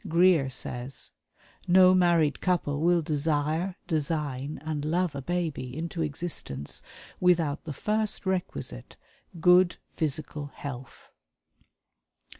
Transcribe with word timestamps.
Greer 0.07 0.49
says: 0.49 1.11
"No 1.67 1.93
married 1.93 2.41
couple 2.41 2.79
will 2.81 3.03
desire, 3.03 3.75
design 3.85 4.59
and 4.65 4.83
love 4.83 5.13
a 5.13 5.21
babe 5.21 5.59
into 5.59 6.01
existence 6.01 6.81
without 7.19 7.65
the 7.65 7.73
first 7.73 8.25
requisite 8.25 8.95
good 9.39 9.75
physical 9.95 10.47
health." 10.55 11.11